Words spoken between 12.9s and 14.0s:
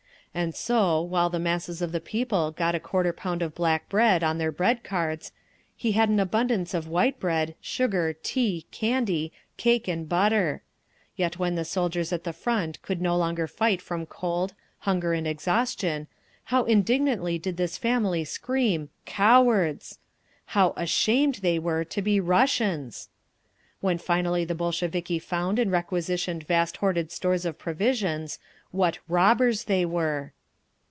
no longer fight